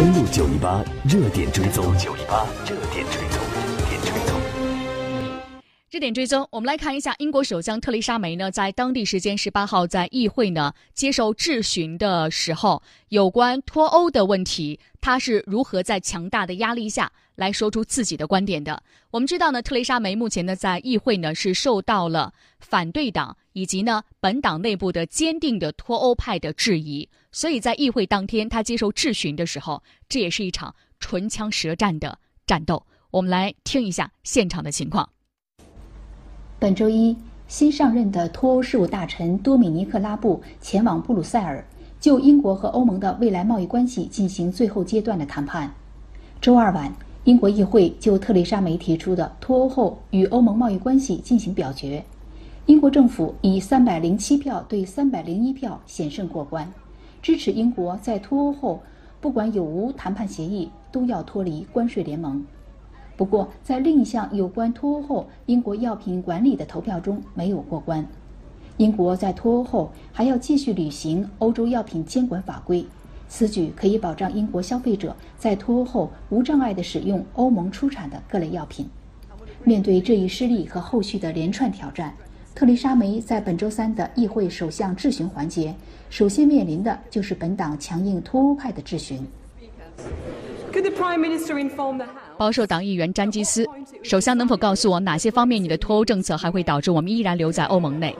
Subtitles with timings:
[0.00, 3.59] 登录九一八热点追踪，九一八热点追踪，热点追踪。
[5.90, 18.80] 热点追踪，我们来看一下英国首相特蕾莎梅呢，在当地时间十八号在议会呢接受质询的时候，有关脱欧的问题，她是如何在强大的压力下来说出自己的观点的？
[19.10, 32.16] 我们知道呢，特蕾莎梅目前呢在议会呢是受到了反对党以及呢本党内部的坚定的脱欧派的质疑，所以在议会当天她接受质询的时候，这也是一场唇枪舌战的
[32.46, 32.86] 战斗。
[33.10, 35.10] 我们来听一下现场的情况。
[36.60, 37.16] 本周一，
[37.48, 41.64] 新上任的脱欧事务大臣多米尼克·拉布前往布鲁塞尔，
[41.98, 45.72] 就英国和欧盟的未来贸易关系进行最后阶段的谈判。
[46.38, 52.04] 周二晚，英国议会就特蕾莎梅提出的脱欧后与欧盟贸易关系进行表决，
[52.66, 56.70] 英国政府以三百零七票对三百零一票险胜过关，
[57.22, 58.82] 支持英国在脱欧后
[59.18, 62.44] 不管有无谈判协议，都要脱离关税联盟。
[63.20, 68.02] 不过，在另一项有关脱欧后英国药品管理的投票中没有过关。
[68.78, 72.82] 英国在脱欧后还要继续履行欧洲药品监管法规，
[73.28, 78.88] 此举可以保障英国消费者在脱欧后无障碍地使用欧盟出产的各类药品。
[79.64, 82.14] 面对这一失利和后续的连串挑战，
[82.54, 85.74] 特蕾莎梅在本周三的议会首相质询环节，
[86.08, 89.22] 首先面临的就是本党强硬脱欧派的质询。
[92.40, 93.66] 保守党议员詹基斯，
[94.02, 98.16] 首相能否告诉我哪些方面你的脱欧政策还会导致我们依然留在欧盟内？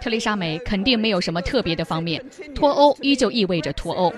[0.00, 2.20] 特蕾莎梅肯定没有什么特别的方面，
[2.56, 4.12] 脱欧依旧意味着脱欧。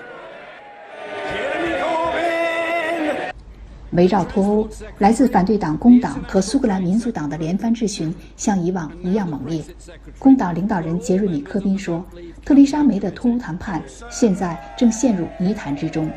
[3.97, 9.61] 围绕脱欧，来自反对党工党和苏格兰民族党的连番质询像以往一样猛烈。
[10.19, 12.05] 工党领导人杰瑞米·科宾说
[12.45, 13.81] ：“特丽莎梅的脱欧谈判
[14.11, 16.09] 现在正陷入泥潭之中。”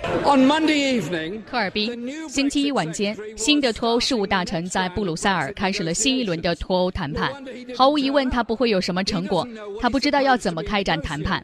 [1.50, 7.30] 科尔宾，星期一晚间，新的脱欧事务大臣在布鲁塞尔开始了新一轮的脱欧谈判。
[7.76, 9.46] 毫无疑问，他不会有什么成果，
[9.80, 11.42] 他不知道要怎么开展谈判。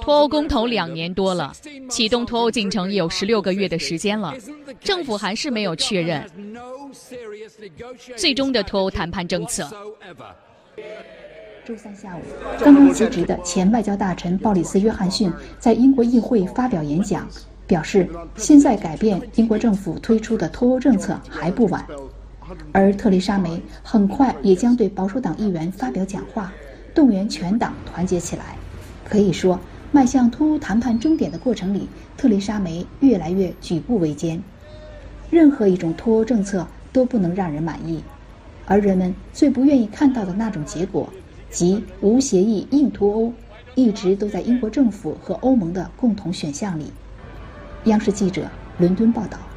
[0.00, 1.52] 脱欧公投两年多了，
[1.88, 4.34] 启动脱欧进程也有十六个月的时间了，
[4.80, 6.24] 政府还是没有确认
[8.16, 9.68] 最终的脱欧谈判政策。
[11.64, 12.20] 周三下午，
[12.58, 17.28] 刚刚辞职的前外交大臣鲍里斯·约翰逊在英国议会发表演讲，
[17.66, 21.86] 表示现在改变英国政府推出的脱欧政策还不晚。
[22.72, 26.52] 而特蕾莎梅很快也将对保守党议员发表讲话，
[26.92, 28.56] 动员全党团结起来。
[29.10, 29.58] 可以说，
[29.90, 34.40] 迈向脱欧谈判终点的过程里，特蕾莎梅越来越举步维艰。
[35.30, 38.04] 任何一种脱欧政策都不能让人满意，
[38.66, 41.08] 而人们最不愿意看到的那种结果，
[41.50, 43.32] 即无协议硬脱欧，
[43.74, 46.92] 一直都在英国政府和欧盟的共同选项里。
[47.86, 48.48] 央视记者
[48.78, 49.49] 伦敦报道。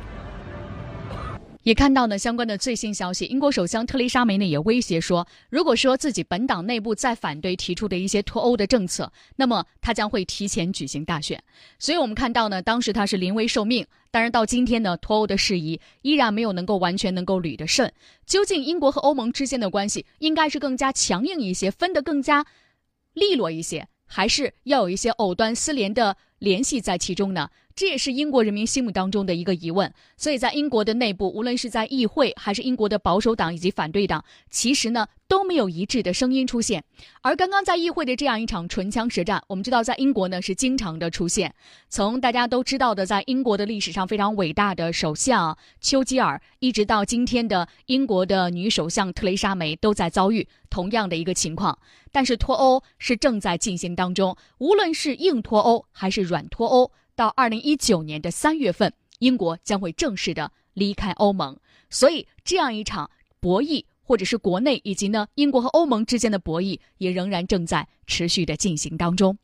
[1.63, 11.41] 也看到呢相关的最新消息，英国首相特蕾莎梅呢也威胁说，如果说自己本党内部再反对提出的一些脱欧的政策，那么他将会提前举行大选。
[11.79, 13.87] 所以我们看到呢，当时他是临危受命。
[14.11, 17.91] 当然到今天呢，脱欧的事宜依然没有能够完全能够捋得顺。
[18.27, 22.45] 究竟英国和欧盟之间的关系应该是更加强硬一些，分得更加
[23.13, 27.49] 利落一些，还是要有一些藕断丝连的联系在其中呢？
[27.75, 36.83] 这也是英国人民心目当中的一个疑问，所以在英国的内部，无论是在议会还是英国的保守党以及反对党，其实呢都没有一致的声音出现。
[37.21, 41.53] 而刚刚在议会的这样一场唇枪舌战，我们知道在英国呢是经常的出现。
[41.89, 51.79] 从大家都知道的，在英国的历史上非常伟大的首相丘吉尔，一直到今天的英国的女首相特蕾莎梅，都在遭遇同样的一个情况。
[52.11, 56.91] 但是脱欧是正在进行当中，无论是硬脱欧还是软脱欧。
[57.15, 61.57] 到二零一九年的三月份，英国将会正式的离开欧盟，
[61.89, 63.09] 所以这样一场
[63.39, 69.37] 博弈，或者是国内以及呢英国和欧盟之间的博弈，也仍然正在持续的进行当中。